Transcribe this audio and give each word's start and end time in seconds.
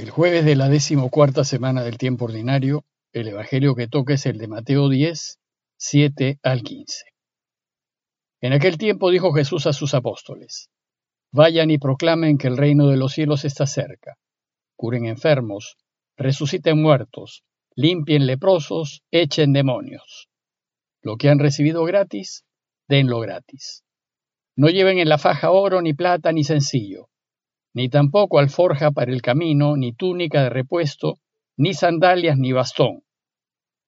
El 0.00 0.08
jueves 0.08 0.46
de 0.46 0.56
la 0.56 0.70
decimocuarta 0.70 1.44
semana 1.44 1.82
del 1.82 1.98
tiempo 1.98 2.24
ordinario, 2.24 2.86
el 3.12 3.28
Evangelio 3.28 3.74
que 3.74 3.86
toca 3.86 4.14
es 4.14 4.24
el 4.24 4.38
de 4.38 4.48
Mateo 4.48 4.88
10, 4.88 5.38
7 5.76 6.38
al 6.42 6.62
15. 6.62 7.04
En 8.40 8.54
aquel 8.54 8.78
tiempo 8.78 9.10
dijo 9.10 9.34
Jesús 9.34 9.66
a 9.66 9.74
sus 9.74 9.92
apóstoles, 9.92 10.70
Vayan 11.32 11.70
y 11.70 11.76
proclamen 11.76 12.38
que 12.38 12.46
el 12.46 12.56
reino 12.56 12.86
de 12.86 12.96
los 12.96 13.12
cielos 13.12 13.44
está 13.44 13.66
cerca. 13.66 14.16
Curen 14.74 15.04
enfermos, 15.04 15.76
resuciten 16.16 16.80
muertos, 16.80 17.44
limpien 17.74 18.24
leprosos, 18.24 19.02
echen 19.10 19.52
demonios. 19.52 20.30
Lo 21.02 21.18
que 21.18 21.28
han 21.28 21.38
recibido 21.38 21.84
gratis, 21.84 22.46
denlo 22.88 23.20
gratis. 23.20 23.84
No 24.56 24.70
lleven 24.70 24.98
en 24.98 25.10
la 25.10 25.18
faja 25.18 25.50
oro, 25.50 25.82
ni 25.82 25.92
plata, 25.92 26.32
ni 26.32 26.42
sencillo 26.42 27.10
ni 27.74 27.88
tampoco 27.88 28.38
alforja 28.38 28.90
para 28.90 29.12
el 29.12 29.22
camino, 29.22 29.76
ni 29.76 29.92
túnica 29.92 30.42
de 30.42 30.50
repuesto, 30.50 31.18
ni 31.56 31.74
sandalias, 31.74 32.36
ni 32.36 32.52
bastón. 32.52 33.02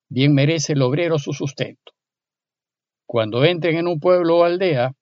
Bien 0.08 0.34
merece 0.34 0.74
el 0.74 0.82
obrero 0.82 1.18
su 1.18 1.32
sustento. 1.32 1.92
Cuando 3.06 3.44
entren 3.44 3.76
en 3.76 3.88
un 3.88 3.98
pueblo 3.98 4.38
o 4.38 4.44
aldea, 4.44 4.92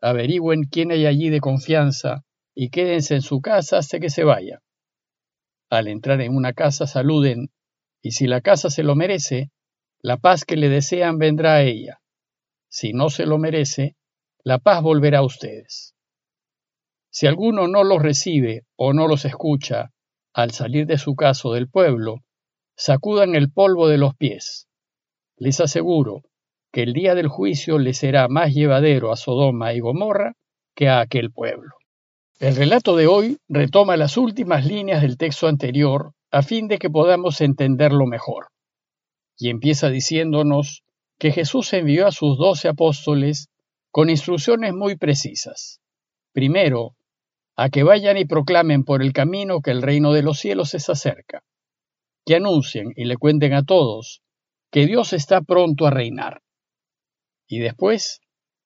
averigüen 0.00 0.64
quién 0.64 0.92
hay 0.92 1.06
allí 1.06 1.28
de 1.28 1.40
confianza 1.40 2.24
y 2.54 2.70
quédense 2.70 3.14
en 3.14 3.22
su 3.22 3.40
casa 3.40 3.78
hasta 3.78 4.00
que 4.00 4.10
se 4.10 4.24
vaya. 4.24 4.62
Al 5.70 5.88
entrar 5.88 6.20
en 6.20 6.34
una 6.34 6.52
casa 6.52 6.86
saluden, 6.86 7.50
y 8.02 8.12
si 8.12 8.26
la 8.26 8.40
casa 8.40 8.70
se 8.70 8.82
lo 8.82 8.96
merece, 8.96 9.50
la 10.02 10.16
paz 10.16 10.44
que 10.44 10.56
le 10.56 10.68
desean 10.68 11.18
vendrá 11.18 11.56
a 11.56 11.62
ella. 11.62 12.00
Si 12.68 12.92
no 12.92 13.10
se 13.10 13.26
lo 13.26 13.38
merece, 13.38 13.96
la 14.42 14.58
paz 14.58 14.82
volverá 14.82 15.18
a 15.18 15.24
ustedes. 15.24 15.94
Si 17.10 17.26
alguno 17.26 17.66
no 17.66 17.82
los 17.82 18.00
recibe 18.00 18.62
o 18.76 18.92
no 18.92 19.08
los 19.08 19.24
escucha 19.24 19.90
al 20.32 20.52
salir 20.52 20.86
de 20.86 20.96
su 20.96 21.16
casa 21.16 21.48
o 21.48 21.52
del 21.52 21.68
pueblo, 21.68 22.18
sacudan 22.76 23.34
el 23.34 23.50
polvo 23.50 23.88
de 23.88 23.98
los 23.98 24.14
pies. 24.14 24.68
Les 25.36 25.60
aseguro 25.60 26.22
que 26.72 26.82
el 26.82 26.92
día 26.92 27.14
del 27.14 27.28
juicio 27.28 27.78
les 27.78 27.98
será 27.98 28.28
más 28.28 28.54
llevadero 28.54 29.10
a 29.10 29.16
Sodoma 29.16 29.74
y 29.74 29.80
Gomorra 29.80 30.34
que 30.74 30.88
a 30.88 31.00
aquel 31.00 31.32
pueblo. 31.32 31.74
El 32.38 32.56
relato 32.56 32.96
de 32.96 33.06
hoy 33.06 33.38
retoma 33.48 33.96
las 33.96 34.16
últimas 34.16 34.64
líneas 34.64 35.02
del 35.02 35.18
texto 35.18 35.48
anterior 35.48 36.12
a 36.30 36.42
fin 36.42 36.68
de 36.68 36.78
que 36.78 36.90
podamos 36.90 37.40
entenderlo 37.40 38.06
mejor. 38.06 38.46
Y 39.36 39.50
empieza 39.50 39.90
diciéndonos 39.90 40.84
que 41.18 41.32
Jesús 41.32 41.72
envió 41.72 42.06
a 42.06 42.12
sus 42.12 42.38
doce 42.38 42.68
apóstoles 42.68 43.48
con 43.90 44.08
instrucciones 44.08 44.72
muy 44.72 44.96
precisas. 44.96 45.80
Primero, 46.32 46.94
a 47.62 47.68
que 47.68 47.82
vayan 47.82 48.16
y 48.16 48.24
proclamen 48.24 48.84
por 48.84 49.02
el 49.02 49.12
camino 49.12 49.60
que 49.60 49.70
el 49.70 49.82
reino 49.82 50.14
de 50.14 50.22
los 50.22 50.38
cielos 50.38 50.70
se 50.70 50.78
acerca, 50.78 51.42
que 52.24 52.36
anuncien 52.36 52.94
y 52.96 53.04
le 53.04 53.18
cuenten 53.18 53.52
a 53.52 53.64
todos 53.64 54.22
que 54.70 54.86
Dios 54.86 55.12
está 55.12 55.42
pronto 55.42 55.86
a 55.86 55.90
reinar, 55.90 56.40
y 57.46 57.58
después 57.58 58.22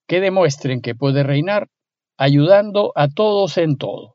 que 0.06 0.20
demuestren 0.20 0.80
que 0.80 0.94
puede 0.94 1.24
reinar 1.24 1.70
ayudando 2.16 2.92
a 2.94 3.08
todos 3.08 3.58
en 3.58 3.78
todo, 3.78 4.14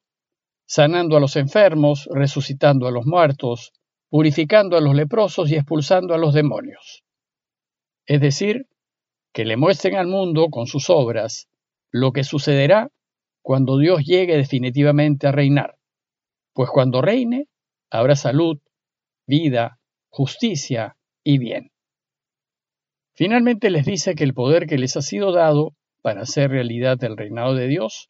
sanando 0.66 1.17
a 1.17 1.19
los 1.19 1.35
enfermos, 1.35 2.07
resucitando 2.13 2.88
a 2.88 2.91
los 2.91 3.05
muertos, 3.05 3.73
purificando 4.09 4.77
a 4.77 4.81
los 4.81 4.95
leprosos 4.95 5.52
y 5.52 5.55
expulsando 5.55 6.13
a 6.13 6.17
los 6.17 6.33
demonios. 6.33 7.03
Es 8.05 8.22
decir, 8.22 8.67
que 9.33 9.44
le 9.44 9.57
muestren 9.57 9.97
al 9.97 10.07
mundo 10.07 10.47
con 10.50 10.67
sus 10.67 10.89
obras 10.89 11.50
lo 11.91 12.13
que 12.13 12.23
sucederá 12.23 12.91
cuando 13.42 13.78
Dios 13.78 14.04
llegue 14.06 14.38
definitivamente 14.38 15.28
a 15.28 15.32
reinar, 15.32 15.78
pues 16.54 16.70
cuando 16.70 17.02
reine 17.02 17.48
habrá 17.90 18.16
salud, 18.16 18.59
vida, 19.26 19.80
justicia 20.09 20.98
y 21.23 21.38
bien. 21.38 21.72
Finalmente 23.14 23.70
les 23.70 23.86
dice 23.86 24.16
que 24.16 24.23
el 24.23 24.34
poder 24.34 24.66
que 24.66 24.78
les 24.78 24.96
ha 24.96 25.02
sido 25.02 25.31
dado 25.31 25.75
para 26.02 26.22
hacer 26.22 26.52
realidad 26.52 27.03
el 27.03 27.18
reinado 27.18 27.53
de 27.53 27.68
Dios 27.68 28.09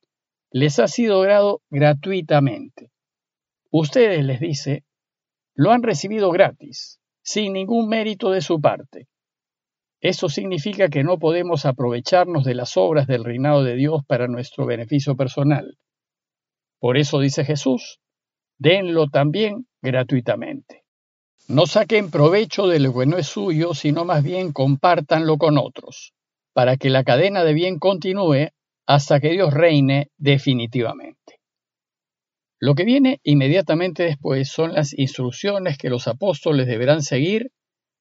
les 0.52 0.80
ha 0.80 0.88
sido 0.88 1.24
dado 1.24 1.62
gratuitamente. 1.70 2.92
Ustedes, 3.72 4.24
les 4.24 4.40
dice, 4.40 4.84
lo 5.54 5.72
han 5.72 5.84
recibido 5.84 6.32
gratis, 6.32 7.00
sin 7.22 7.54
ningún 7.54 7.88
mérito 7.88 8.32
de 8.32 8.42
su 8.42 8.60
parte, 8.60 9.08
eso 10.02 10.30
significa 10.30 10.90
que 10.90 11.04
no 11.04 11.20
podemos 11.20 11.66
aprovecharnos 11.66 12.46
de 12.46 12.56
las 12.56 12.78
obras 12.78 13.06
del 13.08 13.26
reinado 13.26 13.64
de 13.64 13.76
Dios 13.76 14.04
para 14.08 14.28
nuestro 14.28 14.66
beneficio 14.66 15.16
personal. 15.16 15.78
Por 16.80 16.98
eso 16.98 17.20
dice 17.20 17.44
Jesús, 17.44 18.00
denlo 18.58 19.08
también 19.08 19.68
gratuitamente. 19.82 20.84
No 21.50 21.66
saquen 21.66 22.12
provecho 22.12 22.68
de 22.68 22.80
lo 22.80 22.94
que 22.94 23.06
no 23.06 23.18
es 23.18 23.28
suyo, 23.28 23.74
sino 23.74 24.06
más 24.06 24.24
bien 24.24 24.54
compártanlo 24.54 25.38
con 25.38 25.58
otros, 25.58 26.14
para 26.54 26.78
que 26.78 26.90
la 26.90 27.04
cadena 27.04 27.44
de 27.44 27.54
bien 27.54 27.80
continúe 27.80 28.50
hasta 28.86 29.20
que 29.20 29.32
Dios 29.32 29.54
reine 29.54 30.12
definitivamente. 30.18 31.40
Lo 32.62 32.76
que 32.76 32.86
viene 32.86 33.20
inmediatamente 33.24 34.04
después 34.04 34.50
son 34.50 34.74
las 34.74 34.98
instrucciones 34.98 35.78
que 35.78 35.90
los 35.90 36.08
apóstoles 36.08 36.68
deberán 36.68 37.02
seguir 37.02 37.52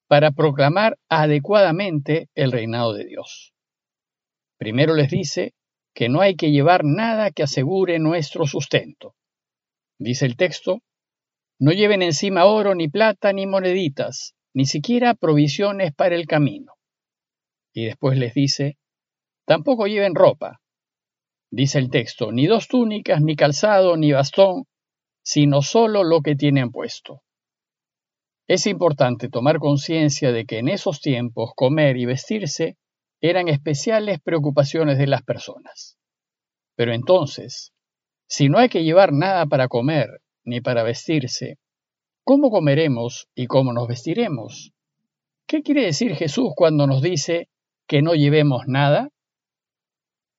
para 0.09 0.33
proclamar 0.33 0.99
adecuadamente 1.09 2.29
el 2.35 2.51
reinado 2.51 2.95
de 2.95 3.05
Dios. 3.05 3.53
Primero 4.59 4.95
les 4.95 5.11
dice 5.11 5.55
que 5.95 6.09
no 6.09 6.21
hay 6.21 6.35
que 6.35 6.51
llevar 6.51 6.85
nada 6.85 7.31
que 7.31 7.43
asegure 7.43 7.99
nuestro 7.99 8.47
sustento. 8.47 9.15
Dice 9.99 10.27
el 10.27 10.37
texto, 10.37 10.81
no 11.61 11.73
lleven 11.73 12.03
encima 12.03 12.47
oro, 12.47 12.75
ni 12.75 12.89
plata, 12.89 13.33
ni 13.33 13.47
moneditas, 13.47 14.35
ni 14.55 14.65
siquiera 14.65 15.15
provisiones 15.15 15.93
para 15.95 16.15
el 16.15 16.27
camino. 16.27 16.75
Y 17.75 17.85
después 17.85 18.17
les 18.17 18.33
dice, 18.33 18.79
tampoco 19.45 19.87
lleven 19.87 20.15
ropa. 20.15 20.61
Dice 21.51 21.79
el 21.79 21.91
texto, 21.91 22.33
ni 22.33 22.47
dos 22.47 22.69
túnicas, 22.69 23.21
ni 23.21 23.37
calzado, 23.37 23.97
ni 23.97 24.13
bastón, 24.13 24.65
sino 25.23 25.63
solo 25.63 26.05
lo 26.05 26.23
que 26.23 26.35
tienen 26.35 26.71
puesto. 26.71 27.23
Es 28.49 28.67
importante 28.67 29.29
tomar 29.29 29.59
conciencia 29.59 30.33
de 30.33 30.47
que 30.47 30.59
en 30.59 30.69
esos 30.69 31.03
tiempos 31.03 31.53
comer 31.55 31.99
y 31.99 32.07
vestirse 32.07 32.79
eran 33.21 33.47
especiales 33.49 34.21
preocupaciones 34.23 34.97
de 34.97 35.07
las 35.07 35.23
personas. 35.23 35.99
Pero 36.75 36.95
entonces, 36.95 37.75
si 38.27 38.49
no 38.49 38.59
hay 38.59 38.71
que 38.71 38.85
llevar 38.85 39.13
nada 39.13 39.45
para 39.45 39.69
comer 39.69 40.23
ni 40.45 40.63
para 40.63 40.83
vestirse, 40.83 41.59
¿cómo 42.25 42.51
comeremos 42.51 43.29
y 43.35 43.49
cómo 43.49 43.75
nos 43.75 43.87
vestiremos? 43.87 44.73
¿Qué 45.47 45.61
quiere 45.63 45.85
decir 45.85 46.15
Jesús 46.15 46.53
cuando 46.57 46.87
nos 46.87 47.03
dice 47.03 47.51
que 47.87 48.01
no 48.01 48.15
llevemos 48.15 48.63
nada? 48.67 49.11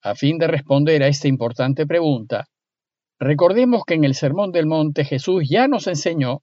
A 0.01 0.15
fin 0.15 0.39
de 0.39 0.47
responder 0.47 1.03
a 1.03 1.07
esta 1.07 1.27
importante 1.27 1.85
pregunta, 1.85 2.47
recordemos 3.19 3.83
que 3.85 3.93
en 3.93 4.03
el 4.03 4.15
Sermón 4.15 4.51
del 4.51 4.65
Monte 4.65 5.05
Jesús 5.05 5.43
ya 5.47 5.67
nos 5.67 5.85
enseñó 5.85 6.41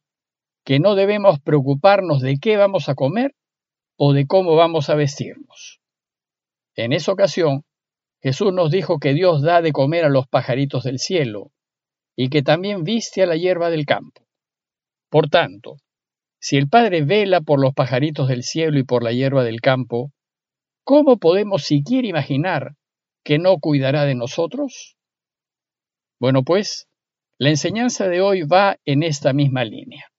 que 0.67 0.81
no 0.81 0.97
debemos 0.97 1.39
preocuparnos 1.39 2.21
de 2.21 2.39
qué 2.39 2.57
vamos 2.57 2.89
a 2.89 2.97
comer 2.97 3.37
o 3.97 4.13
de 4.13 4.27
cómo 4.27 4.57
vamos 4.57 4.91
a 4.91 4.97
vestirnos. 4.97 5.81
En 6.75 6.93
esa 6.93 7.13
ocasión, 7.13 7.63
Jesús 8.21 8.53
nos 8.53 8.73
dijo 8.73 8.99
que 8.99 9.15
Dios 9.15 9.43
da 9.43 9.63
de 9.63 9.71
comer 9.71 10.05
a 10.05 10.09
los 10.09 10.27
pajaritos 10.27 10.83
del 10.83 10.99
cielo 10.99 11.53
y 12.17 12.31
que 12.31 12.43
también 12.43 12.83
viste 12.83 13.23
a 13.23 13.27
la 13.27 13.37
hierba 13.37 13.71
del 13.71 13.87
campo. 13.87 14.27
Por 15.09 15.29
tanto, 15.29 15.77
si 16.41 16.57
el 16.57 16.69
Padre 16.69 17.03
vela 17.03 17.41
por 17.43 17.61
los 17.61 17.73
pajaritos 17.73 18.27
del 18.27 18.43
cielo 18.43 18.77
y 18.77 18.83
por 18.83 19.05
la 19.05 19.13
hierba 19.13 19.45
del 19.45 19.61
campo, 19.61 20.11
¿cómo 20.83 21.19
podemos 21.19 21.63
siquiera 21.63 22.09
imaginar 22.09 22.75
que 23.23 23.39
no 23.39 23.59
cuidará 23.61 24.05
de 24.05 24.17
nosotros? 24.17 24.97
Bueno, 26.19 26.43
pues, 26.43 26.89
la 27.39 27.51
enseñanza 27.51 28.09
de 28.09 28.21
hoy 28.21 28.43
va 28.43 28.79
en 28.85 29.05
esta 29.05 29.33
misma 29.33 29.63
línea 29.63 30.11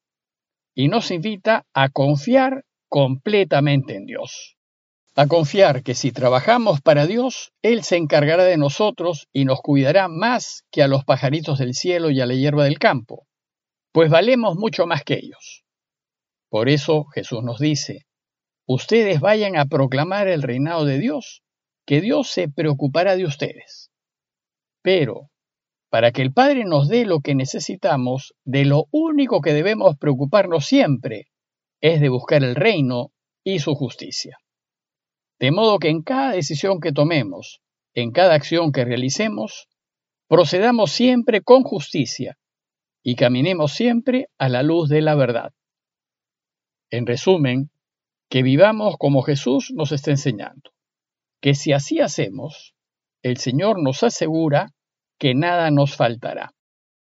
y 0.80 0.90
nos 0.90 1.10
invita 1.10 1.66
a 1.74 1.90
confiar 1.90 2.64
completamente 2.88 3.96
en 3.96 4.06
Dios. 4.06 4.58
A 5.16 5.26
confiar 5.26 5.82
que 5.82 5.96
si 5.96 6.12
trabajamos 6.12 6.82
para 6.82 7.08
Dios, 7.08 7.52
Él 7.64 7.82
se 7.82 7.98
encargará 7.98 8.44
de 8.44 8.58
nosotros 8.58 9.28
y 9.34 9.46
nos 9.46 9.60
cuidará 9.62 10.08
más 10.08 10.66
que 10.72 10.84
a 10.84 10.88
los 10.88 11.04
pajaritos 11.04 11.58
del 11.58 11.74
cielo 11.74 12.12
y 12.12 12.22
a 12.22 12.28
la 12.28 12.36
hierba 12.36 12.64
del 12.64 12.78
campo, 12.78 13.26
pues 13.92 14.12
valemos 14.12 14.56
mucho 14.56 14.86
más 14.86 15.04
que 15.04 15.16
ellos. 15.16 15.66
Por 16.48 16.70
eso 16.70 17.06
Jesús 17.06 17.42
nos 17.44 17.58
dice, 17.58 18.06
ustedes 18.68 19.20
vayan 19.20 19.58
a 19.58 19.66
proclamar 19.66 20.28
el 20.28 20.44
reinado 20.44 20.86
de 20.86 21.00
Dios, 21.00 21.42
que 21.88 22.02
Dios 22.02 22.30
se 22.30 22.50
preocupará 22.50 23.16
de 23.16 23.26
ustedes. 23.26 23.90
Pero 24.84 25.32
para 25.90 26.12
que 26.12 26.22
el 26.22 26.34
Padre 26.34 26.66
nos 26.66 26.90
dé 26.90 27.06
lo 27.06 27.22
que 27.22 27.36
necesitamos, 27.36 28.34
de 28.44 28.66
lo 28.66 28.86
único 28.92 29.42
que 29.42 29.54
debemos 29.54 29.98
preocuparnos 29.98 30.66
siempre 30.66 31.28
es 31.82 32.02
de 32.02 32.10
buscar 32.10 32.44
el 32.44 32.56
reino 32.56 33.12
y 33.44 33.60
su 33.60 33.76
justicia. 33.76 34.38
De 35.40 35.52
modo 35.52 35.80
que 35.80 35.90
en 35.90 36.02
cada 36.02 36.32
decisión 36.32 36.80
que 36.80 36.92
tomemos, 36.92 37.62
en 37.94 38.12
cada 38.12 38.34
acción 38.34 38.72
que 38.72 38.86
realicemos, 38.86 39.68
procedamos 40.28 40.92
siempre 40.92 41.42
con 41.42 41.64
justicia 41.64 42.38
y 43.04 43.16
caminemos 43.16 43.72
siempre 43.72 44.28
a 44.38 44.50
la 44.50 44.64
luz 44.64 44.90
de 44.90 45.02
la 45.02 45.16
verdad. 45.16 45.54
En 46.90 47.06
resumen, 47.06 47.70
que 48.30 48.44
vivamos 48.44 48.96
como 48.98 49.22
Jesús 49.22 49.72
nos 49.74 49.92
está 49.94 50.12
enseñando, 50.12 50.72
que 51.40 51.56
si 51.56 51.72
así 51.72 52.02
hacemos, 52.02 52.76
el 53.22 53.38
Señor 53.38 53.82
nos 53.82 54.04
asegura 54.04 54.74
que 55.18 55.36
nada 55.36 55.72
nos 55.72 55.96
faltará, 55.96 56.54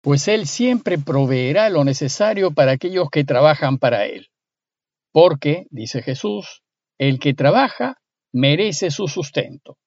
pues 0.03 0.29
Él 0.29 0.47
siempre 0.47 0.99
proveerá 0.99 1.71
lo 1.71 1.85
necesario 1.85 2.53
para 2.53 2.73
aquellos 2.73 3.09
que 3.11 3.25
trabajan 3.25 3.79
para 3.79 4.07
Él. 4.07 4.29
Porque, 5.13 5.67
dice 5.71 6.03
Jesús, 6.03 6.63
el 6.99 7.19
que 7.19 7.35
trabaja 7.35 7.99
merece 8.33 8.91
su 8.91 9.09
sustento. 9.09 9.79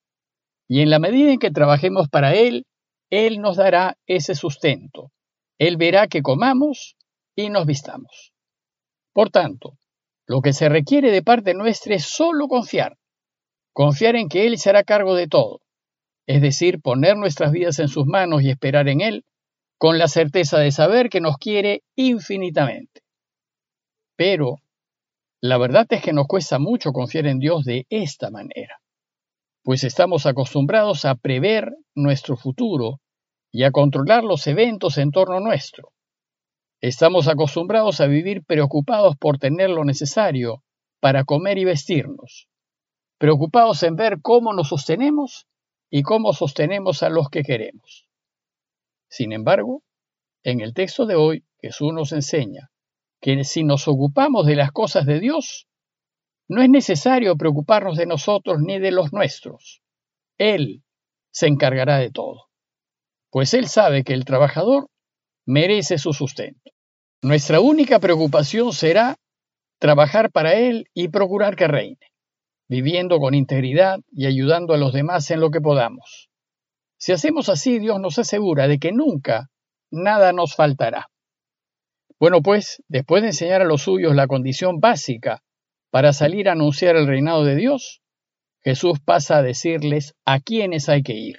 Y 0.67 0.81
en 0.81 0.89
la 0.89 0.99
medida 0.99 1.31
en 1.31 1.39
que 1.39 1.51
trabajemos 1.51 2.09
para 2.09 2.35
Él, 2.35 2.65
Él 3.09 3.41
nos 3.41 3.57
dará 3.57 3.97
ese 4.07 4.35
sustento. 4.35 5.11
Él 5.57 5.77
verá 5.77 6.07
que 6.07 6.21
comamos 6.21 6.95
y 7.35 7.49
nos 7.49 7.65
vistamos. 7.65 8.33
Por 9.13 9.29
tanto, 9.29 9.77
lo 10.27 10.41
que 10.41 10.53
se 10.53 10.69
requiere 10.69 11.11
de 11.11 11.21
parte 11.23 11.53
nuestra 11.53 11.95
es 11.95 12.05
solo 12.05 12.47
confiar. 12.47 12.97
Confiar 13.73 14.15
en 14.15 14.29
que 14.29 14.47
Él 14.47 14.57
se 14.57 14.69
hará 14.69 14.83
cargo 14.83 15.15
de 15.15 15.27
todo. 15.27 15.61
Es 16.27 16.41
decir, 16.41 16.81
poner 16.81 17.17
nuestras 17.17 17.51
vidas 17.51 17.79
en 17.79 17.87
sus 17.87 18.05
manos 18.05 18.41
y 18.41 18.49
esperar 18.49 18.87
en 18.87 19.01
Él, 19.01 19.25
con 19.77 19.97
la 19.97 20.07
certeza 20.07 20.57
de 20.59 20.71
saber 20.71 21.09
que 21.09 21.21
nos 21.21 21.37
quiere 21.37 21.83
infinitamente. 21.95 23.01
Pero 24.15 24.57
la 25.41 25.57
verdad 25.57 25.85
es 25.89 26.01
que 26.01 26.13
nos 26.13 26.27
cuesta 26.27 26.57
mucho 26.59 26.91
confiar 26.91 27.27
en 27.27 27.39
Dios 27.39 27.65
de 27.65 27.85
esta 27.89 28.31
manera, 28.31 28.79
pues 29.63 29.83
estamos 29.83 30.25
acostumbrados 30.25 31.05
a 31.05 31.15
prever 31.15 31.71
nuestro 31.93 32.37
futuro 32.37 32.99
y 33.51 33.63
a 33.63 33.71
controlar 33.71 34.23
los 34.23 34.47
eventos 34.47 34.97
en 34.97 35.11
torno 35.11 35.39
nuestro. 35.39 35.91
Estamos 36.81 37.27
acostumbrados 37.27 38.01
a 38.01 38.07
vivir 38.07 38.43
preocupados 38.43 39.15
por 39.17 39.37
tener 39.37 39.69
lo 39.69 39.85
necesario 39.85 40.63
para 40.99 41.23
comer 41.23 41.57
y 41.57 41.65
vestirnos, 41.65 42.47
preocupados 43.17 43.83
en 43.83 43.95
ver 43.95 44.17
cómo 44.21 44.53
nos 44.53 44.69
sostenemos 44.69 45.47
y 45.89 46.03
cómo 46.03 46.33
sostenemos 46.33 47.03
a 47.03 47.09
los 47.09 47.29
que 47.29 47.43
queremos. 47.43 48.07
Sin 49.09 49.31
embargo, 49.31 49.83
en 50.43 50.61
el 50.61 50.73
texto 50.73 51.05
de 51.05 51.15
hoy 51.15 51.45
Jesús 51.59 51.93
nos 51.93 52.11
enseña 52.11 52.71
que 53.21 53.43
si 53.43 53.63
nos 53.63 53.87
ocupamos 53.87 54.45
de 54.45 54.55
las 54.55 54.71
cosas 54.71 55.05
de 55.05 55.19
Dios, 55.19 55.67
no 56.47 56.61
es 56.61 56.69
necesario 56.69 57.35
preocuparnos 57.37 57.97
de 57.97 58.05
nosotros 58.05 58.59
ni 58.61 58.79
de 58.79 58.91
los 58.91 59.11
nuestros. 59.13 59.81
Él 60.37 60.83
se 61.31 61.47
encargará 61.47 61.97
de 61.97 62.11
todo, 62.11 62.49
pues 63.31 63.53
Él 63.53 63.67
sabe 63.67 64.03
que 64.03 64.13
el 64.13 64.25
trabajador 64.25 64.89
merece 65.45 65.97
su 65.97 66.13
sustento. 66.13 66.71
Nuestra 67.21 67.59
única 67.59 67.99
preocupación 67.99 68.73
será 68.73 69.17
trabajar 69.79 70.31
para 70.31 70.53
Él 70.53 70.89
y 70.93 71.07
procurar 71.07 71.55
que 71.55 71.67
reine, 71.67 72.11
viviendo 72.67 73.19
con 73.19 73.33
integridad 73.33 73.99
y 74.11 74.25
ayudando 74.25 74.73
a 74.73 74.77
los 74.77 74.93
demás 74.93 75.29
en 75.31 75.39
lo 75.39 75.51
que 75.51 75.61
podamos. 75.61 76.29
Si 76.97 77.11
hacemos 77.11 77.49
así, 77.49 77.79
Dios 77.79 77.99
nos 77.99 78.17
asegura 78.17 78.67
de 78.67 78.79
que 78.79 78.91
nunca 78.91 79.49
nada 79.91 80.33
nos 80.33 80.55
faltará. 80.55 81.07
Bueno, 82.19 82.41
pues, 82.41 82.81
después 82.87 83.21
de 83.21 83.29
enseñar 83.29 83.61
a 83.61 83.65
los 83.65 83.83
suyos 83.83 84.15
la 84.15 84.27
condición 84.27 84.79
básica 84.79 85.43
para 85.91 86.13
salir 86.13 86.49
a 86.49 86.53
anunciar 86.53 86.95
el 86.95 87.07
reinado 87.07 87.43
de 87.43 87.55
Dios, 87.55 88.01
Jesús 88.63 88.99
pasa 89.03 89.37
a 89.37 89.43
decirles 89.43 90.15
a 90.25 90.39
quiénes 90.39 90.89
hay 90.89 91.03
que 91.03 91.13
ir. 91.13 91.37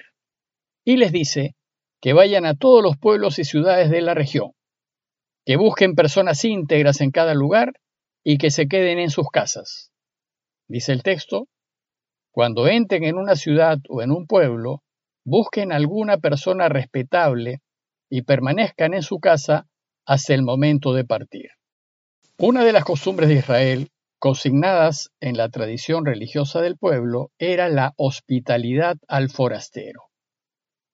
Y 0.85 0.97
les 0.97 1.11
dice 1.11 1.55
que 1.99 2.13
vayan 2.13 2.45
a 2.45 2.55
todos 2.55 2.81
los 2.81 2.97
pueblos 2.97 3.39
y 3.39 3.43
ciudades 3.43 3.89
de 3.89 4.01
la 4.01 4.13
región, 4.13 4.51
que 5.45 5.57
busquen 5.57 5.95
personas 5.95 6.45
íntegras 6.45 7.01
en 7.01 7.11
cada 7.11 7.33
lugar 7.33 7.73
y 8.23 8.37
que 8.37 8.51
se 8.51 8.67
queden 8.67 8.99
en 8.99 9.09
sus 9.09 9.27
casas. 9.29 9.91
Dice 10.67 10.91
el 10.91 11.03
texto, 11.03 11.47
cuando 12.31 12.67
entren 12.67 13.03
en 13.03 13.17
una 13.17 13.35
ciudad 13.35 13.79
o 13.89 14.01
en 14.01 14.11
un 14.11 14.27
pueblo, 14.27 14.83
busquen 15.25 15.71
alguna 15.71 16.17
persona 16.17 16.69
respetable 16.69 17.61
y 18.09 18.21
permanezcan 18.23 18.93
en 18.93 19.01
su 19.01 19.19
casa 19.19 19.67
hasta 20.05 20.33
el 20.33 20.43
momento 20.43 20.93
de 20.93 21.05
partir. 21.05 21.49
Una 22.37 22.63
de 22.63 22.73
las 22.73 22.85
costumbres 22.85 23.29
de 23.29 23.35
Israel, 23.35 23.89
consignadas 24.19 25.09
en 25.19 25.37
la 25.37 25.49
tradición 25.49 26.05
religiosa 26.05 26.61
del 26.61 26.77
pueblo, 26.77 27.31
era 27.39 27.69
la 27.69 27.93
hospitalidad 27.97 28.97
al 29.07 29.29
forastero. 29.29 30.03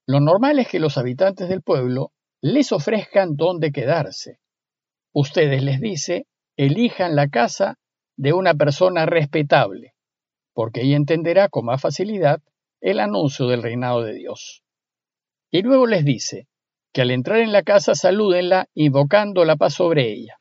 Lo 0.08 0.20
normal 0.20 0.60
es 0.60 0.68
que 0.68 0.80
los 0.80 0.98
habitantes 0.98 1.50
del 1.50 1.62
pueblo 1.62 2.12
les 2.42 2.72
ofrezcan 2.72 3.36
dónde 3.36 3.72
quedarse. 3.72 4.40
Ustedes 5.14 5.64
les 5.64 5.80
dice, 5.80 6.26
elijan 6.58 7.16
la 7.16 7.28
casa 7.28 7.78
de 8.18 8.34
una 8.34 8.54
persona 8.54 9.06
respetable, 9.06 9.96
porque 10.54 10.82
ella 10.82 10.96
entenderá 10.96 11.50
con 11.50 11.66
más 11.66 11.82
facilidad 11.82 12.42
el 12.82 13.00
anuncio 13.00 13.48
del 13.48 13.64
reinado 13.64 14.02
de 14.02 14.14
Dios. 14.14 14.64
Y 15.52 15.62
luego 15.62 15.88
les 15.88 16.04
dice, 16.04 16.48
que 16.94 17.02
al 17.02 17.12
entrar 17.12 17.40
en 17.40 17.52
la 17.52 17.64
casa 17.64 17.96
salúdenla 17.96 18.70
invocando 18.76 19.46
la 19.46 19.56
paz 19.56 19.74
sobre 19.74 20.12
ella. 20.12 20.40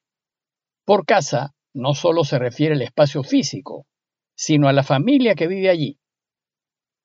Por 0.84 1.06
casa 1.06 1.54
no 1.74 1.94
solo 1.94 2.24
se 2.24 2.38
refiere 2.38 2.74
al 2.74 2.82
espacio 2.82 3.22
físico, 3.22 3.86
sino 4.34 4.68
a 4.68 4.72
la 4.72 4.82
familia 4.82 5.34
que 5.34 5.46
vive 5.46 5.70
allí. 5.70 5.98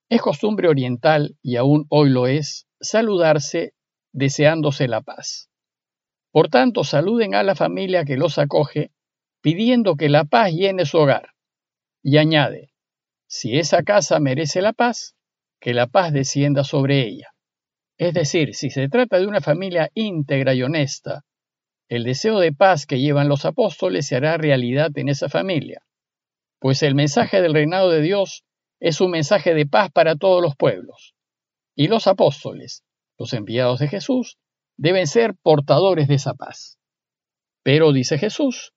Es 0.09 0.21
costumbre 0.21 0.67
oriental, 0.67 1.37
y 1.41 1.55
aún 1.55 1.85
hoy 1.89 2.09
lo 2.09 2.27
es, 2.27 2.67
saludarse 2.79 3.73
deseándose 4.13 4.87
la 4.87 5.01
paz. 5.01 5.49
Por 6.31 6.49
tanto, 6.49 6.83
saluden 6.83 7.35
a 7.35 7.43
la 7.43 7.55
familia 7.55 8.03
que 8.03 8.17
los 8.17 8.37
acoge, 8.37 8.91
pidiendo 9.47 9.95
que 9.95 10.09
la 10.09 10.25
paz 10.25 10.51
llene 10.51 10.85
su 10.85 10.97
hogar. 10.97 11.29
Y 12.03 12.17
añade, 12.17 12.73
si 13.27 13.57
esa 13.57 13.81
casa 13.81 14.19
merece 14.19 14.61
la 14.61 14.73
paz, 14.73 15.15
que 15.61 15.73
la 15.73 15.87
paz 15.87 16.11
descienda 16.11 16.65
sobre 16.65 17.07
ella. 17.07 17.29
Es 17.97 18.13
decir, 18.13 18.53
si 18.55 18.69
se 18.69 18.89
trata 18.89 19.17
de 19.17 19.25
una 19.25 19.39
familia 19.39 19.89
íntegra 19.93 20.53
y 20.53 20.63
honesta, 20.63 21.23
el 21.87 22.03
deseo 22.03 22.41
de 22.41 22.51
paz 22.51 22.85
que 22.85 22.99
llevan 22.99 23.29
los 23.29 23.45
apóstoles 23.45 24.05
se 24.05 24.17
hará 24.17 24.35
realidad 24.35 24.91
en 24.95 25.07
esa 25.07 25.29
familia, 25.29 25.81
pues 26.59 26.83
el 26.83 26.93
mensaje 26.93 27.41
del 27.41 27.53
reinado 27.53 27.89
de 27.89 28.01
Dios 28.01 28.43
es 28.81 28.99
un 28.99 29.11
mensaje 29.11 29.53
de 29.53 29.65
paz 29.65 29.93
para 29.93 30.17
todos 30.17 30.41
los 30.41 30.57
pueblos. 30.57 31.15
Y 31.73 31.87
los 31.87 32.07
apóstoles, 32.07 32.83
los 33.17 33.31
enviados 33.31 33.79
de 33.79 33.87
Jesús, 33.87 34.39
deben 34.75 35.07
ser 35.07 35.35
portadores 35.41 36.09
de 36.09 36.15
esa 36.15 36.33
paz. 36.33 36.77
Pero, 37.63 37.93
dice 37.93 38.17
Jesús, 38.17 38.73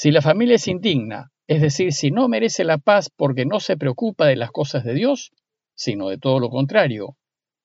si 0.00 0.10
la 0.10 0.22
familia 0.22 0.54
es 0.56 0.66
indigna, 0.66 1.30
es 1.46 1.60
decir, 1.60 1.92
si 1.92 2.10
no 2.10 2.26
merece 2.26 2.64
la 2.64 2.78
paz 2.78 3.10
porque 3.14 3.44
no 3.44 3.60
se 3.60 3.76
preocupa 3.76 4.24
de 4.26 4.34
las 4.34 4.50
cosas 4.50 4.82
de 4.82 4.94
Dios, 4.94 5.30
sino 5.74 6.08
de 6.08 6.16
todo 6.16 6.40
lo 6.40 6.48
contrario, 6.48 7.18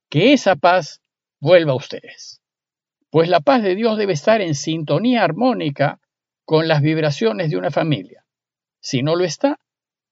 que 0.10 0.34
esa 0.34 0.58
paz 0.58 1.02
vuelva 1.40 1.72
a 1.72 1.78
ustedes. 1.78 2.42
Pues 3.10 3.30
la 3.30 3.40
paz 3.40 3.64
de 3.64 3.74
Dios 3.76 3.98
debe 3.98 4.12
estar 4.12 4.42
en 4.42 4.54
sintonía 4.54 5.24
armónica 5.24 6.02
con 6.44 6.68
las 6.68 6.82
vibraciones 6.82 7.52
de 7.52 7.56
una 7.56 7.72
familia. 7.72 8.26
Si 8.82 9.02
no 9.02 9.16
lo 9.16 9.24
está, 9.24 9.58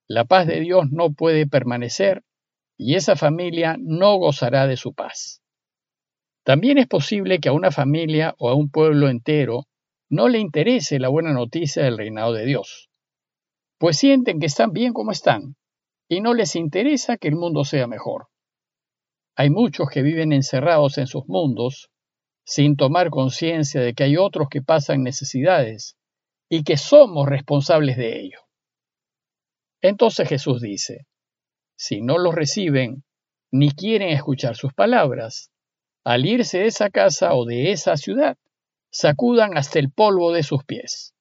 la 0.08 0.24
paz 0.24 0.48
de 0.48 0.62
Dios 0.62 0.92
no 0.92 1.12
puede 1.12 1.46
permanecer 1.46 2.24
y 2.78 2.96
esa 2.96 3.18
familia 3.18 3.76
no 3.78 4.16
gozará 4.16 4.66
de 4.66 4.78
su 4.78 4.94
paz. 4.94 5.42
También 6.46 6.78
es 6.78 6.88
posible 6.88 7.40
que 7.40 7.50
a 7.50 7.54
una 7.54 7.72
familia 7.72 8.34
o 8.38 8.48
a 8.48 8.56
un 8.56 8.70
pueblo 8.70 9.10
entero 9.10 9.68
no 10.14 10.28
le 10.28 10.38
interese 10.38 11.00
la 11.00 11.10
buena 11.10 11.34
noticia 11.34 11.84
del 11.84 11.98
reinado 11.98 12.34
de 12.34 12.46
Dios, 12.46 12.92
pues 13.80 13.98
sienten 13.98 14.40
que 14.40 14.46
están 14.46 14.72
bien 14.72 14.94
como 14.94 15.12
están 15.12 15.56
y 16.08 16.22
no 16.22 16.36
les 16.36 16.56
interesa 16.56 17.18
que 17.18 17.30
el 17.30 17.36
mundo 17.36 17.66
sea 17.66 17.88
mejor. 17.88 18.28
Hay 19.36 19.50
muchos 19.50 19.90
que 19.90 20.04
viven 20.04 20.32
encerrados 20.32 21.00
en 21.00 21.08
sus 21.08 21.28
mundos 21.28 21.90
sin 22.46 22.76
tomar 22.76 23.10
conciencia 23.10 23.82
de 23.82 23.96
que 23.96 24.04
hay 24.04 24.16
otros 24.16 24.50
que 24.52 24.62
pasan 24.62 25.02
necesidades 25.02 25.98
y 26.48 26.64
que 26.64 26.78
somos 26.78 27.28
responsables 27.28 27.98
de 27.98 28.20
ello. 28.20 28.40
Entonces 29.82 30.30
Jesús 30.30 30.62
dice, 30.62 31.08
si 31.76 32.02
no 32.02 32.20
los 32.20 32.36
reciben 32.36 33.04
ni 33.52 33.72
quieren 33.72 34.10
escuchar 34.10 34.56
sus 34.58 34.74
palabras, 34.74 35.50
al 36.04 36.28
irse 36.28 36.60
de 36.60 36.68
esa 36.68 36.92
casa 36.92 37.34
o 37.34 37.46
de 37.46 37.72
esa 37.72 37.98
ciudad, 37.98 38.38
sacudan 38.94 39.58
hasta 39.58 39.80
el 39.80 39.92
polvo 39.92 40.32
de 40.34 40.44
sus 40.44 40.64
pies. 40.66 41.16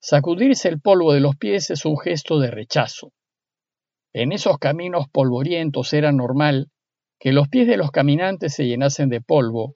Sacudirse 0.00 0.68
el 0.68 0.80
polvo 0.80 1.12
de 1.12 1.20
los 1.20 1.36
pies 1.36 1.68
es 1.70 1.84
un 1.84 1.98
gesto 1.98 2.40
de 2.40 2.50
rechazo. 2.50 3.12
En 4.14 4.32
esos 4.32 4.56
caminos 4.56 5.06
polvorientos 5.12 5.92
era 5.92 6.10
normal 6.10 6.70
que 7.20 7.32
los 7.32 7.48
pies 7.48 7.66
de 7.66 7.76
los 7.76 7.90
caminantes 7.90 8.54
se 8.54 8.66
llenasen 8.66 9.10
de 9.10 9.20
polvo, 9.20 9.74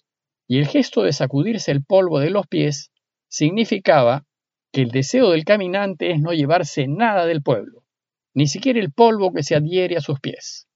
y 0.48 0.58
el 0.58 0.66
gesto 0.66 1.02
de 1.02 1.12
sacudirse 1.12 1.70
el 1.72 1.84
polvo 1.84 2.20
de 2.20 2.30
los 2.30 2.46
pies 2.46 2.90
significaba 3.28 4.24
que 4.72 4.80
el 4.80 4.90
deseo 4.90 5.30
del 5.30 5.44
caminante 5.44 6.12
es 6.12 6.20
no 6.20 6.32
llevarse 6.32 6.86
nada 6.88 7.26
del 7.26 7.42
pueblo, 7.42 7.84
ni 8.32 8.46
siquiera 8.46 8.80
el 8.80 8.92
polvo 8.92 9.34
que 9.34 9.42
se 9.42 9.56
adhiere 9.56 9.98
a 9.98 10.00
sus 10.00 10.20
pies. 10.20 10.68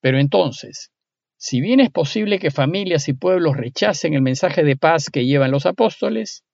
Pero 0.00 0.20
entonces, 0.20 0.92
Si 1.44 1.60
bien 1.60 1.80
es 1.80 1.90
posible 1.90 2.38
que 2.38 2.52
familias 2.52 3.08
y 3.08 3.14
pueblos 3.14 3.56
rechacen 3.56 4.14
el 4.14 4.22
mensaje 4.22 4.62
de 4.62 4.76
paz 4.76 5.10
que 5.10 5.26
llevan 5.26 5.50
los 5.50 5.66
apóstoles, 5.66 6.44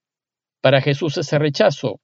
para 0.62 0.80
Jesús 0.80 1.18
ese 1.18 1.38
rechazo 1.38 2.00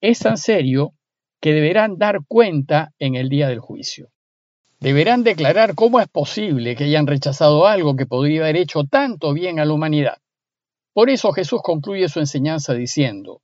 es 0.00 0.20
tan 0.20 0.38
serio 0.38 0.92
que 1.40 1.52
deberán 1.52 1.98
dar 1.98 2.20
cuenta 2.28 2.92
en 3.00 3.16
el 3.16 3.28
día 3.28 3.48
del 3.48 3.58
juicio. 3.58 4.10
Deberán 4.78 5.24
declarar 5.24 5.74
cómo 5.74 5.98
es 5.98 6.06
posible 6.06 6.76
que 6.76 6.84
hayan 6.84 7.08
rechazado 7.08 7.66
algo 7.66 7.96
que 7.96 8.06
podría 8.06 8.42
haber 8.42 8.54
hecho 8.56 8.84
tanto 8.84 9.32
bien 9.32 9.58
a 9.58 9.64
la 9.64 9.72
humanidad. 9.72 10.18
Por 10.92 11.10
eso 11.10 11.32
Jesús 11.32 11.60
concluye 11.60 12.08
su 12.08 12.20
enseñanza 12.20 12.72
diciendo, 12.72 13.40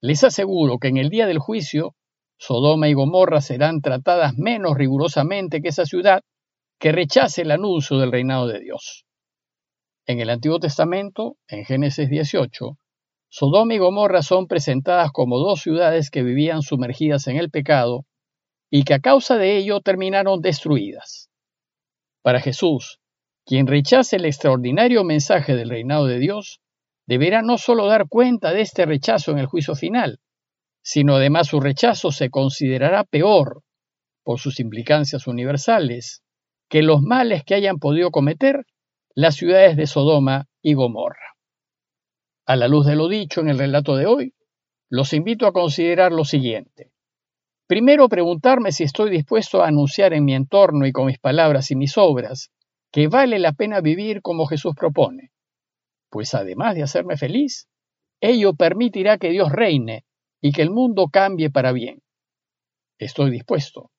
les 0.00 0.22
aseguro 0.22 0.78
que 0.78 0.86
en 0.86 0.98
el 0.98 1.10
día 1.10 1.26
del 1.26 1.40
juicio, 1.40 1.96
Sodoma 2.38 2.88
y 2.88 2.92
Gomorra 2.92 3.40
serán 3.40 3.80
tratadas 3.80 4.34
menos 4.36 4.76
rigurosamente 4.76 5.60
que 5.60 5.70
esa 5.70 5.84
ciudad 5.84 6.22
que 6.80 6.92
rechace 6.92 7.42
el 7.42 7.50
anuncio 7.50 7.98
del 7.98 8.10
reinado 8.10 8.46
de 8.46 8.58
Dios. 8.58 9.04
En 10.06 10.18
el 10.18 10.30
Antiguo 10.30 10.58
Testamento, 10.58 11.36
en 11.46 11.66
Génesis 11.66 12.08
18, 12.08 12.78
Sodoma 13.28 13.74
y 13.74 13.78
Gomorra 13.78 14.22
son 14.22 14.46
presentadas 14.46 15.12
como 15.12 15.38
dos 15.38 15.60
ciudades 15.60 16.10
que 16.10 16.22
vivían 16.22 16.62
sumergidas 16.62 17.26
en 17.26 17.36
el 17.36 17.50
pecado 17.50 18.06
y 18.70 18.84
que 18.84 18.94
a 18.94 19.00
causa 19.00 19.36
de 19.36 19.58
ello 19.58 19.80
terminaron 19.80 20.40
destruidas. 20.40 21.28
Para 22.22 22.40
Jesús, 22.40 22.98
quien 23.44 23.66
rechace 23.66 24.16
el 24.16 24.24
extraordinario 24.24 25.04
mensaje 25.04 25.54
del 25.54 25.68
reinado 25.68 26.06
de 26.06 26.18
Dios, 26.18 26.60
deberá 27.06 27.42
no 27.42 27.58
solo 27.58 27.86
dar 27.86 28.08
cuenta 28.08 28.52
de 28.52 28.62
este 28.62 28.86
rechazo 28.86 29.32
en 29.32 29.38
el 29.38 29.46
juicio 29.46 29.74
final, 29.74 30.18
sino 30.82 31.16
además 31.16 31.48
su 31.48 31.60
rechazo 31.60 32.10
se 32.10 32.30
considerará 32.30 33.04
peor, 33.04 33.64
por 34.22 34.40
sus 34.40 34.60
implicancias 34.60 35.26
universales, 35.26 36.22
que 36.70 36.82
los 36.82 37.02
males 37.02 37.44
que 37.44 37.54
hayan 37.54 37.78
podido 37.78 38.10
cometer 38.12 38.64
las 39.14 39.34
ciudades 39.34 39.76
de 39.76 39.88
Sodoma 39.88 40.46
y 40.62 40.74
Gomorra. 40.74 41.36
A 42.46 42.54
la 42.54 42.68
luz 42.68 42.86
de 42.86 42.94
lo 42.94 43.08
dicho 43.08 43.40
en 43.40 43.48
el 43.48 43.58
relato 43.58 43.96
de 43.96 44.06
hoy, 44.06 44.34
los 44.88 45.12
invito 45.12 45.46
a 45.46 45.52
considerar 45.52 46.12
lo 46.12 46.24
siguiente. 46.24 46.92
Primero, 47.66 48.08
preguntarme 48.08 48.70
si 48.70 48.84
estoy 48.84 49.10
dispuesto 49.10 49.62
a 49.62 49.68
anunciar 49.68 50.12
en 50.12 50.24
mi 50.24 50.34
entorno 50.34 50.86
y 50.86 50.92
con 50.92 51.06
mis 51.06 51.18
palabras 51.18 51.72
y 51.72 51.76
mis 51.76 51.98
obras 51.98 52.52
que 52.92 53.08
vale 53.08 53.40
la 53.40 53.52
pena 53.52 53.80
vivir 53.80 54.22
como 54.22 54.46
Jesús 54.46 54.74
propone, 54.76 55.32
pues 56.08 56.34
además 56.34 56.76
de 56.76 56.84
hacerme 56.84 57.16
feliz, 57.16 57.68
ello 58.20 58.54
permitirá 58.54 59.18
que 59.18 59.30
Dios 59.30 59.50
reine 59.50 60.04
y 60.40 60.52
que 60.52 60.62
el 60.62 60.70
mundo 60.70 61.08
cambie 61.08 61.50
para 61.50 61.72
bien. 61.72 62.02
Estoy 62.98 63.30
dispuesto. 63.30 63.90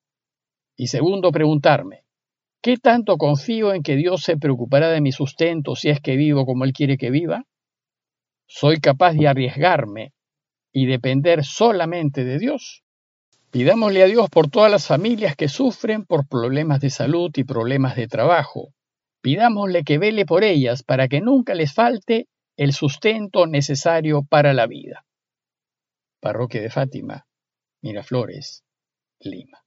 Y 0.75 0.87
segundo, 0.87 1.31
preguntarme, 1.31 2.05
¿qué 2.61 2.77
tanto 2.77 3.17
confío 3.17 3.73
en 3.73 3.83
que 3.83 3.95
Dios 3.95 4.21
se 4.21 4.37
preocupará 4.37 4.89
de 4.89 5.01
mi 5.01 5.11
sustento 5.11 5.75
si 5.75 5.89
es 5.89 5.99
que 5.99 6.15
vivo 6.15 6.45
como 6.45 6.63
Él 6.63 6.73
quiere 6.73 6.97
que 6.97 7.09
viva? 7.09 7.45
¿Soy 8.47 8.79
capaz 8.79 9.13
de 9.13 9.27
arriesgarme 9.27 10.13
y 10.71 10.85
depender 10.85 11.43
solamente 11.43 12.23
de 12.23 12.37
Dios? 12.37 12.83
Pidámosle 13.51 14.03
a 14.03 14.07
Dios 14.07 14.29
por 14.29 14.49
todas 14.49 14.71
las 14.71 14.87
familias 14.87 15.35
que 15.35 15.49
sufren 15.49 16.05
por 16.05 16.27
problemas 16.27 16.79
de 16.79 16.89
salud 16.89 17.31
y 17.35 17.43
problemas 17.43 17.95
de 17.95 18.07
trabajo. 18.07 18.73
Pidámosle 19.21 19.83
que 19.83 19.97
vele 19.97 20.25
por 20.25 20.43
ellas 20.43 20.83
para 20.83 21.07
que 21.07 21.21
nunca 21.21 21.53
les 21.53 21.73
falte 21.73 22.27
el 22.57 22.73
sustento 22.73 23.47
necesario 23.47 24.23
para 24.23 24.53
la 24.53 24.67
vida. 24.67 25.05
Parroquia 26.21 26.61
de 26.61 26.69
Fátima, 26.69 27.25
Miraflores, 27.81 28.63
Lima. 29.19 29.63